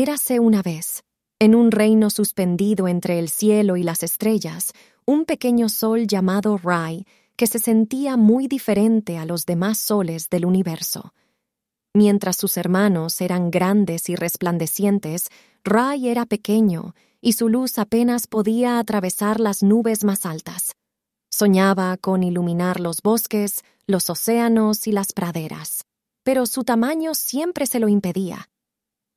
Érase 0.00 0.38
una 0.38 0.62
vez, 0.62 1.02
en 1.40 1.56
un 1.56 1.72
reino 1.72 2.08
suspendido 2.08 2.86
entre 2.86 3.18
el 3.18 3.28
cielo 3.28 3.76
y 3.76 3.82
las 3.82 4.04
estrellas, 4.04 4.70
un 5.04 5.24
pequeño 5.24 5.68
sol 5.68 6.06
llamado 6.06 6.56
Rai, 6.56 7.04
que 7.34 7.48
se 7.48 7.58
sentía 7.58 8.16
muy 8.16 8.46
diferente 8.46 9.18
a 9.18 9.24
los 9.24 9.44
demás 9.44 9.76
soles 9.76 10.30
del 10.30 10.46
universo. 10.46 11.14
Mientras 11.94 12.36
sus 12.36 12.56
hermanos 12.58 13.20
eran 13.20 13.50
grandes 13.50 14.08
y 14.08 14.14
resplandecientes, 14.14 15.30
Rai 15.64 16.06
era 16.08 16.26
pequeño 16.26 16.94
y 17.20 17.32
su 17.32 17.48
luz 17.48 17.76
apenas 17.76 18.28
podía 18.28 18.78
atravesar 18.78 19.40
las 19.40 19.64
nubes 19.64 20.04
más 20.04 20.26
altas. 20.26 20.76
Soñaba 21.28 21.96
con 21.96 22.22
iluminar 22.22 22.78
los 22.78 23.02
bosques, 23.02 23.64
los 23.88 24.08
océanos 24.10 24.86
y 24.86 24.92
las 24.92 25.12
praderas, 25.12 25.86
pero 26.22 26.46
su 26.46 26.62
tamaño 26.62 27.14
siempre 27.14 27.66
se 27.66 27.80
lo 27.80 27.88
impedía. 27.88 28.48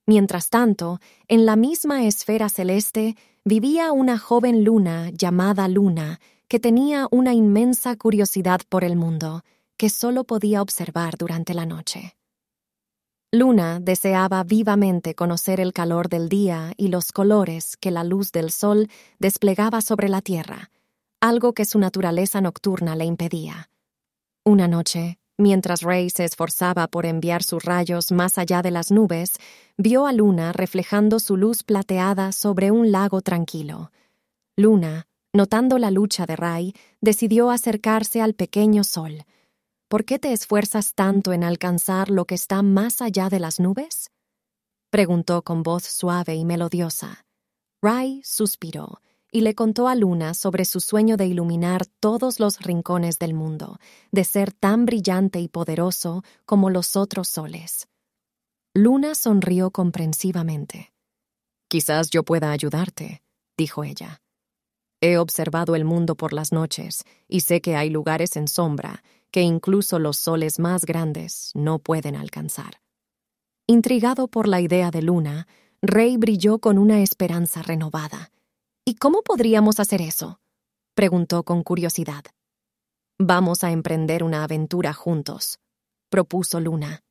Mientras 0.06 0.50
tanto, 0.50 1.00
en 1.28 1.46
la 1.46 1.56
misma 1.56 2.06
esfera 2.06 2.50
celeste 2.50 3.16
vivía 3.46 3.92
una 3.92 4.18
joven 4.18 4.64
luna 4.64 5.10
llamada 5.12 5.68
Luna, 5.68 6.20
que 6.48 6.60
tenía 6.60 7.08
una 7.12 7.34
inmensa 7.34 7.96
curiosidad 7.96 8.62
por 8.68 8.84
el 8.84 8.96
mundo, 8.96 9.44
que 9.78 9.90
solo 9.90 10.26
podía 10.26 10.62
observar 10.62 11.18
durante 11.18 11.54
la 11.54 11.66
noche. 11.66 12.16
Luna 13.32 13.80
deseaba 13.80 14.44
vivamente 14.44 15.16
conocer 15.16 15.62
el 15.62 15.72
calor 15.72 16.10
del 16.10 16.28
día 16.28 16.74
y 16.76 16.90
los 16.90 17.14
colores 17.14 17.78
que 17.78 17.90
la 17.90 18.04
luz 18.04 18.34
del 18.34 18.52
sol 18.52 18.90
desplegaba 19.20 19.80
sobre 19.80 20.10
la 20.10 20.22
tierra, 20.22 20.70
algo 21.22 21.54
que 21.54 21.64
su 21.64 21.80
naturaleza 21.80 22.42
nocturna 22.42 22.98
le 22.98 23.06
impedía. 23.06 23.70
Una 24.44 24.68
noche, 24.68 25.18
mientras 25.42 25.82
Rey 25.82 26.10
se 26.10 26.24
esforzaba 26.24 26.88
por 26.88 27.06
enviar 27.06 27.44
sus 27.44 27.64
rayos 27.64 28.12
más 28.12 28.38
allá 28.38 28.62
de 28.62 28.72
las 28.72 28.92
nubes, 28.92 29.34
vio 29.78 30.06
a 30.06 30.14
Luna 30.14 30.54
reflejando 30.54 31.20
su 31.20 31.36
luz 31.36 31.64
plateada 31.64 32.32
sobre 32.32 32.72
un 32.72 32.92
lago 32.92 33.22
tranquilo. 33.22 33.92
Luna, 34.56 35.08
notando 35.34 35.78
la 35.78 35.92
lucha 35.92 36.26
de 36.26 36.36
Ray, 36.36 36.74
decidió 37.02 37.52
acercarse 37.52 38.22
al 38.22 38.34
pequeño 38.34 38.84
sol, 38.84 39.26
¿Por 39.92 40.06
qué 40.06 40.20
te 40.20 40.32
esfuerzas 40.32 40.94
tanto 40.94 41.34
en 41.34 41.44
alcanzar 41.44 42.10
lo 42.10 42.24
que 42.24 42.36
está 42.36 42.62
más 42.62 43.02
allá 43.02 43.28
de 43.28 43.42
las 43.42 43.60
nubes? 43.60 44.10
preguntó 44.90 45.42
con 45.42 45.64
voz 45.64 45.84
suave 45.84 46.36
y 46.36 46.46
melodiosa. 46.46 47.26
Rai 47.82 48.22
suspiró 48.24 49.02
y 49.32 49.42
le 49.42 49.56
contó 49.56 49.88
a 49.88 49.96
Luna 49.96 50.34
sobre 50.34 50.66
su 50.66 50.82
sueño 50.82 51.18
de 51.18 51.26
iluminar 51.26 51.86
todos 52.00 52.40
los 52.40 52.60
rincones 52.60 53.18
del 53.18 53.34
mundo, 53.34 53.80
de 54.12 54.26
ser 54.26 54.52
tan 54.52 54.86
brillante 54.86 55.40
y 55.40 55.48
poderoso 55.48 56.24
como 56.46 56.70
los 56.70 56.96
otros 56.96 57.30
soles. 57.30 57.88
Luna 58.74 59.16
sonrió 59.16 59.72
comprensivamente. 59.72 60.94
Quizás 61.70 62.10
yo 62.10 62.24
pueda 62.24 62.52
ayudarte, 62.52 63.24
dijo 63.58 63.84
ella. 63.84 64.22
He 65.02 65.18
observado 65.18 65.76
el 65.76 65.86
mundo 65.86 66.16
por 66.16 66.34
las 66.34 66.52
noches 66.52 67.06
y 67.28 67.40
sé 67.42 67.62
que 67.62 67.76
hay 67.76 67.90
lugares 67.90 68.36
en 68.36 68.48
sombra 68.48 69.02
que 69.32 69.42
incluso 69.42 69.98
los 69.98 70.18
soles 70.18 70.60
más 70.60 70.86
grandes 70.86 71.52
no 71.56 71.80
pueden 71.80 72.16
alcanzar. 72.16 72.82
Intrigado 73.66 74.28
por 74.28 74.48
la 74.48 74.60
idea 74.60 74.92
de 74.92 75.02
Luna, 75.02 75.48
Rey 75.82 76.18
brilló 76.18 76.60
con 76.60 76.78
una 76.78 77.02
esperanza 77.02 77.62
renovada. 77.62 78.32
¿Y 78.86 78.96
cómo 78.96 79.22
podríamos 79.22 79.80
hacer 79.80 80.02
eso? 80.02 80.40
preguntó 80.96 81.44
con 81.44 81.64
curiosidad. 81.64 82.24
Vamos 83.20 83.64
a 83.64 83.72
emprender 83.72 84.24
una 84.24 84.44
aventura 84.44 84.94
juntos, 84.94 85.60
propuso 86.10 86.60
Luna. 86.60 87.02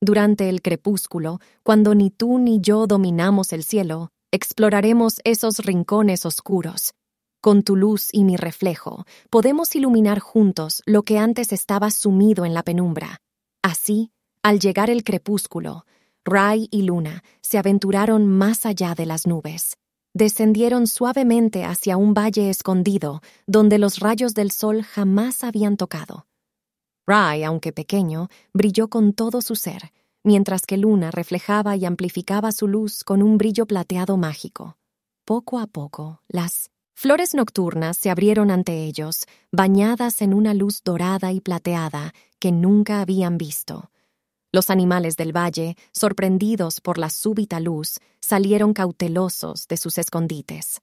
Durante 0.00 0.48
el 0.48 0.62
crepúsculo, 0.62 1.40
cuando 1.62 1.94
ni 1.94 2.10
tú 2.10 2.38
ni 2.38 2.60
yo 2.60 2.86
dominamos 2.86 3.52
el 3.52 3.64
cielo, 3.64 4.10
exploraremos 4.32 5.20
esos 5.24 5.58
rincones 5.58 6.24
oscuros 6.24 6.92
con 7.40 7.62
tu 7.62 7.76
luz 7.76 8.08
y 8.12 8.24
mi 8.24 8.36
reflejo, 8.36 9.06
podemos 9.30 9.74
iluminar 9.74 10.18
juntos 10.18 10.82
lo 10.84 11.02
que 11.02 11.18
antes 11.18 11.52
estaba 11.52 11.90
sumido 11.90 12.44
en 12.44 12.52
la 12.52 12.62
penumbra. 12.62 13.22
Así, 13.62 14.10
al 14.42 14.58
llegar 14.58 14.90
el 14.90 15.02
crepúsculo, 15.02 15.86
Ray 16.26 16.68
y 16.70 16.82
Luna 16.82 17.22
se 17.40 17.56
aventuraron 17.56 18.26
más 18.26 18.66
allá 18.66 18.94
de 18.94 19.06
las 19.06 19.26
nubes. 19.26 19.77
Descendieron 20.18 20.88
suavemente 20.88 21.62
hacia 21.62 21.96
un 21.96 22.12
valle 22.12 22.50
escondido 22.50 23.22
donde 23.46 23.78
los 23.78 24.00
rayos 24.00 24.34
del 24.34 24.50
sol 24.50 24.82
jamás 24.82 25.44
habían 25.44 25.76
tocado. 25.76 26.26
Ray, 27.06 27.44
aunque 27.44 27.72
pequeño, 27.72 28.28
brilló 28.52 28.88
con 28.88 29.12
todo 29.12 29.40
su 29.42 29.54
ser, 29.54 29.92
mientras 30.24 30.66
que 30.66 30.76
Luna 30.76 31.12
reflejaba 31.12 31.76
y 31.76 31.84
amplificaba 31.84 32.50
su 32.50 32.66
luz 32.66 33.04
con 33.04 33.22
un 33.22 33.38
brillo 33.38 33.64
plateado 33.64 34.16
mágico. 34.16 34.76
Poco 35.24 35.60
a 35.60 35.68
poco, 35.68 36.20
las 36.26 36.72
Flores 36.94 37.32
nocturnas 37.34 37.96
se 37.96 38.10
abrieron 38.10 38.50
ante 38.50 38.86
ellos, 38.86 39.24
bañadas 39.52 40.20
en 40.20 40.34
una 40.34 40.52
luz 40.52 40.82
dorada 40.82 41.30
y 41.30 41.40
plateada 41.40 42.12
que 42.40 42.50
nunca 42.50 43.02
habían 43.02 43.38
visto. 43.38 43.92
Los 44.50 44.70
animales 44.70 45.16
del 45.16 45.36
valle, 45.36 45.76
sorprendidos 45.92 46.80
por 46.80 46.96
la 46.96 47.10
súbita 47.10 47.60
luz, 47.60 47.98
salieron 48.20 48.72
cautelosos 48.72 49.68
de 49.68 49.76
sus 49.76 49.98
escondites. 49.98 50.80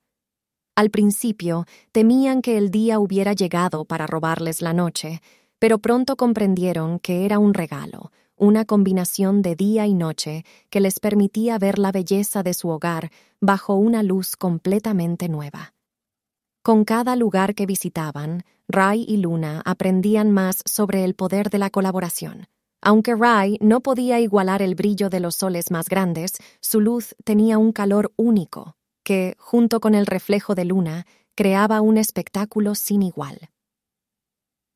Al 0.75 0.91
principio 0.91 1.65
temían 1.91 2.41
que 2.41 2.57
el 2.57 2.69
día 2.69 2.99
hubiera 2.99 3.33
llegado 3.33 3.85
para 3.85 4.05
robarles 4.05 4.61
la 4.61 4.73
noche, 4.73 5.21
pero 5.57 5.79
pronto 5.79 6.15
comprendieron 6.15 6.99
que 6.99 7.25
era 7.25 7.39
un 7.39 7.55
regalo, 7.55 8.11
una 8.35 8.65
combinación 8.65 9.41
de 9.41 9.55
día 9.55 9.87
y 9.87 9.95
noche 9.95 10.43
que 10.69 10.79
les 10.81 10.99
permitía 10.99 11.57
ver 11.57 11.79
la 11.79 11.91
belleza 11.91 12.43
de 12.43 12.53
su 12.53 12.69
hogar 12.69 13.09
bajo 13.41 13.73
una 13.73 14.03
luz 14.03 14.35
completamente 14.35 15.27
nueva. 15.27 15.73
Con 16.61 16.83
cada 16.83 17.15
lugar 17.15 17.55
que 17.55 17.65
visitaban, 17.65 18.43
Rai 18.67 19.05
y 19.07 19.17
Luna 19.17 19.61
aprendían 19.65 20.31
más 20.31 20.61
sobre 20.65 21.03
el 21.03 21.15
poder 21.15 21.49
de 21.49 21.59
la 21.59 21.69
colaboración. 21.69 22.47
Aunque 22.85 23.15
Rai 23.15 23.57
no 23.61 23.81
podía 23.81 24.19
igualar 24.19 24.61
el 24.61 24.75
brillo 24.75 25.09
de 25.09 25.19
los 25.19 25.37
soles 25.37 25.71
más 25.71 25.89
grandes, 25.89 26.33
su 26.61 26.81
luz 26.81 27.15
tenía 27.23 27.57
un 27.57 27.71
calor 27.71 28.13
único, 28.15 28.77
que, 29.03 29.35
junto 29.39 29.79
con 29.79 29.95
el 29.95 30.05
reflejo 30.05 30.53
de 30.53 30.65
Luna, 30.65 31.07
creaba 31.33 31.81
un 31.81 31.97
espectáculo 31.97 32.75
sin 32.75 33.01
igual. 33.01 33.49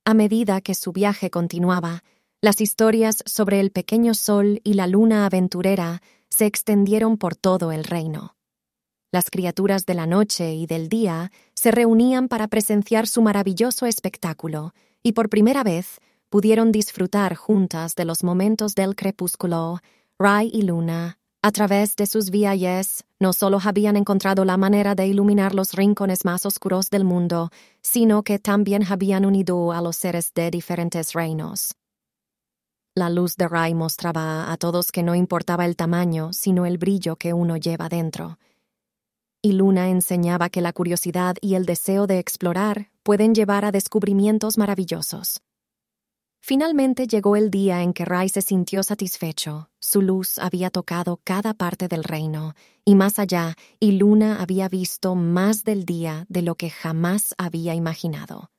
A 0.05 0.15
medida 0.15 0.59
que 0.59 0.73
su 0.73 0.91
viaje 0.91 1.29
continuaba, 1.29 2.03
las 2.41 2.61
historias 2.61 3.21
sobre 3.27 3.59
el 3.59 3.69
pequeño 3.69 4.15
sol 4.15 4.59
y 4.63 4.73
la 4.73 4.87
luna 4.87 5.27
aventurera 5.27 6.01
se 6.31 6.47
extendieron 6.47 7.15
por 7.17 7.35
todo 7.35 7.71
el 7.71 7.83
reino. 7.83 8.35
Las 9.11 9.29
criaturas 9.29 9.85
de 9.85 9.93
la 9.93 10.07
noche 10.07 10.55
y 10.55 10.65
del 10.65 10.89
día 10.89 11.31
se 11.53 11.69
reunían 11.69 12.27
para 12.27 12.47
presenciar 12.47 13.05
su 13.05 13.21
maravilloso 13.21 13.85
espectáculo, 13.85 14.73
y 15.03 15.11
por 15.11 15.29
primera 15.29 15.63
vez 15.63 15.99
pudieron 16.29 16.71
disfrutar 16.71 17.35
juntas 17.35 17.95
de 17.95 18.05
los 18.05 18.23
momentos 18.23 18.75
del 18.75 18.95
crepúsculo. 18.95 19.79
Rai 20.17 20.49
y 20.53 20.61
Luna, 20.61 21.17
a 21.41 21.51
través 21.51 21.95
de 21.95 22.05
sus 22.05 22.29
viajes, 22.29 23.03
no 23.19 23.33
solo 23.33 23.59
habían 23.63 23.95
encontrado 23.95 24.45
la 24.45 24.57
manera 24.57 24.95
de 24.95 25.07
iluminar 25.07 25.55
los 25.55 25.73
rincones 25.73 26.25
más 26.25 26.45
oscuros 26.45 26.89
del 26.89 27.03
mundo, 27.03 27.51
sino 27.81 28.23
que 28.23 28.39
también 28.39 28.83
habían 28.89 29.25
unido 29.25 29.71
a 29.71 29.81
los 29.81 29.95
seres 29.95 30.33
de 30.33 30.51
diferentes 30.51 31.13
reinos. 31.13 31.75
La 32.95 33.09
luz 33.09 33.35
de 33.35 33.47
Rai 33.47 33.73
mostraba 33.73 34.51
a 34.51 34.57
todos 34.57 34.91
que 34.91 35.03
no 35.03 35.15
importaba 35.15 35.65
el 35.65 35.75
tamaño, 35.75 36.33
sino 36.33 36.65
el 36.65 36.77
brillo 36.77 37.15
que 37.15 37.33
uno 37.33 37.57
lleva 37.57 37.89
dentro 37.89 38.37
y 39.41 39.53
Luna 39.53 39.89
enseñaba 39.89 40.49
que 40.49 40.61
la 40.61 40.73
curiosidad 40.73 41.37
y 41.41 41.55
el 41.55 41.65
deseo 41.65 42.07
de 42.07 42.19
explorar 42.19 42.89
pueden 43.03 43.33
llevar 43.33 43.63
a 43.63 43.71
descubrimientos 43.71 44.57
maravillosos. 44.57 45.41
Finalmente 46.41 47.05
llegó 47.05 47.35
el 47.35 47.51
día 47.51 47.83
en 47.83 47.93
que 47.93 48.05
Rai 48.05 48.29
se 48.29 48.41
sintió 48.41 48.81
satisfecho. 48.83 49.69
Su 49.79 50.01
luz 50.01 50.39
había 50.39 50.69
tocado 50.69 51.19
cada 51.23 51.53
parte 51.53 51.87
del 51.87 52.03
reino, 52.03 52.55
y 52.85 52.95
más 52.95 53.19
allá, 53.19 53.55
y 53.79 53.93
Luna 53.93 54.41
había 54.41 54.69
visto 54.69 55.15
más 55.15 55.63
del 55.63 55.85
día 55.85 56.25
de 56.29 56.41
lo 56.41 56.55
que 56.55 56.69
jamás 56.69 57.35
había 57.37 57.75
imaginado. 57.75 58.49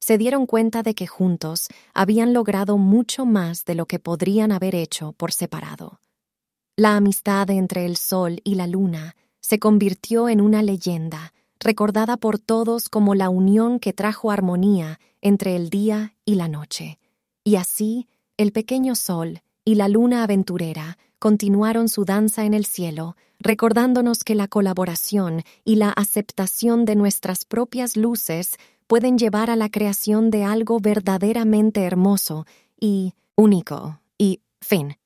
Se 0.00 0.18
dieron 0.18 0.46
cuenta 0.46 0.82
de 0.82 0.94
que 0.94 1.06
juntos 1.06 1.68
habían 1.94 2.32
logrado 2.32 2.78
mucho 2.78 3.26
más 3.26 3.64
de 3.64 3.74
lo 3.74 3.86
que 3.86 3.98
podrían 3.98 4.50
haber 4.50 4.74
hecho 4.74 5.12
por 5.12 5.32
separado. 5.32 6.00
La 6.76 6.96
amistad 6.96 7.50
entre 7.50 7.84
el 7.84 7.96
sol 7.96 8.40
y 8.42 8.54
la 8.54 8.66
luna 8.66 9.14
se 9.40 9.58
convirtió 9.58 10.28
en 10.28 10.40
una 10.40 10.62
leyenda, 10.62 11.32
recordada 11.58 12.16
por 12.16 12.38
todos 12.38 12.88
como 12.88 13.14
la 13.14 13.28
unión 13.28 13.78
que 13.78 13.92
trajo 13.92 14.30
armonía 14.30 14.98
entre 15.20 15.56
el 15.56 15.68
día 15.68 16.16
y 16.24 16.36
la 16.36 16.48
noche. 16.48 16.98
Y 17.44 17.56
así, 17.56 18.06
el 18.36 18.52
pequeño 18.52 18.94
sol 18.94 19.40
y 19.64 19.74
la 19.74 19.88
luna 19.88 20.22
aventurera 20.22 20.98
continuaron 21.18 21.88
su 21.88 22.04
danza 22.04 22.44
en 22.44 22.54
el 22.54 22.64
cielo, 22.64 23.16
recordándonos 23.38 24.24
que 24.24 24.34
la 24.34 24.48
colaboración 24.48 25.42
y 25.64 25.76
la 25.76 25.90
aceptación 25.90 26.84
de 26.84 26.96
nuestras 26.96 27.44
propias 27.44 27.96
luces 27.96 28.56
pueden 28.86 29.18
llevar 29.18 29.50
a 29.50 29.56
la 29.56 29.68
creación 29.68 30.30
de 30.30 30.44
algo 30.44 30.80
verdaderamente 30.80 31.84
hermoso 31.84 32.46
y 32.78 33.14
único 33.36 34.00
y 34.18 34.40
fin. 34.60 34.99